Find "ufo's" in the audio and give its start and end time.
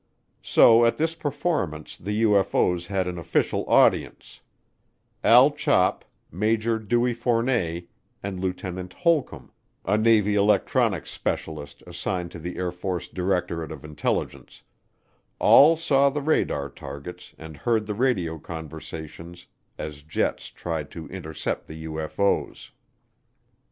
2.23-2.87, 21.85-22.71